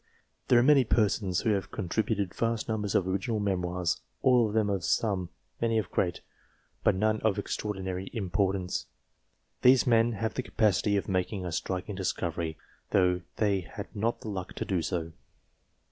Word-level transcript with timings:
There 0.47 0.57
are 0.57 0.63
many 0.63 0.83
persons 0.83 1.41
who 1.41 1.51
have 1.51 1.69
contributed 1.69 2.33
vast 2.33 2.67
numbers 2.67 2.95
of 2.95 3.07
original 3.07 3.39
memoirs, 3.39 4.01
all 4.23 4.47
of 4.47 4.53
them 4.55 4.67
of 4.67 4.83
some, 4.83 5.29
many 5.61 5.77
of 5.77 5.91
great, 5.91 6.21
but 6.83 6.95
none 6.95 7.21
of 7.21 7.37
extraordinary 7.37 8.09
importance. 8.11 8.87
These 9.61 9.85
men 9.85 10.13
have 10.13 10.33
the 10.33 10.41
capacity 10.41 10.97
of 10.97 11.07
making 11.07 11.45
a 11.45 11.51
striking 11.51 11.93
discovery, 11.93 12.57
though 12.89 13.21
they 13.37 13.59
had 13.61 13.95
not 13.95 14.21
the 14.21 14.29
luck 14.29 14.53
to 14.53 14.65
do 14.65 14.81
so. 14.81 15.11